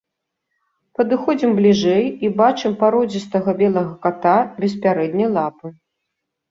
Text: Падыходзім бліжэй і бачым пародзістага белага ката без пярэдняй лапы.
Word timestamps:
Падыходзім 1.01 1.51
бліжэй 1.59 2.03
і 2.27 2.31
бачым 2.41 2.71
пародзістага 2.81 3.49
белага 3.63 3.93
ката 4.09 4.35
без 4.59 4.71
пярэдняй 4.87 5.29
лапы. 5.39 5.67